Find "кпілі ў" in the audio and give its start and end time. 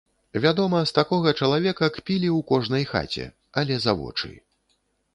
1.99-2.49